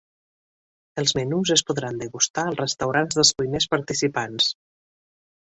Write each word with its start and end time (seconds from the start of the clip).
Els 1.01 1.11
menús 1.17 1.51
es 1.55 1.63
podran 1.67 1.99
degustar 2.05 2.47
als 2.49 2.59
restaurants 2.63 3.19
dels 3.21 3.33
cuiners 3.43 3.71
participants. 3.77 4.51